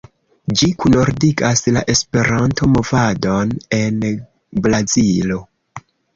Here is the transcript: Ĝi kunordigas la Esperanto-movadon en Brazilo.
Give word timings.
Ĝi 0.59 0.69
kunordigas 0.83 1.61
la 1.75 1.83
Esperanto-movadon 1.93 3.53
en 3.83 4.01
Brazilo. 4.67 5.41